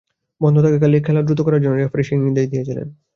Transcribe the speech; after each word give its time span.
বন্ধ 0.41 0.55
থাকা 0.65 0.77
খেলা 1.05 1.21
দ্রুত 1.21 1.29
শুরু 1.31 1.45
করার 1.47 1.61
জন্যই 1.63 1.81
রেফারি 1.81 2.03
সেই 2.07 2.19
নির্দেশ 2.19 2.45
দিয়েছিলেন। 2.51 2.87